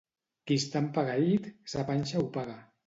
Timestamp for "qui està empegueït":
0.51-1.53